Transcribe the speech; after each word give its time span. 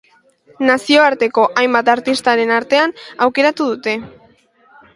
Nazioarteko 0.69 1.43
hainbat 1.63 1.91
artistaren 1.93 2.55
artean 2.57 2.97
aukeratu 3.27 3.71
dute. 3.73 3.97